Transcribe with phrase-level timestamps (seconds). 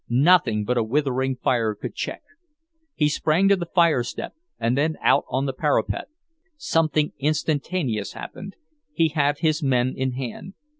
[0.09, 2.23] Nothing but a withering fire could check....
[2.95, 6.07] He sprang to the firestep and then out on the parapet.
[6.57, 8.55] Something instantaneous happened;
[8.93, 10.55] he had his men in hand.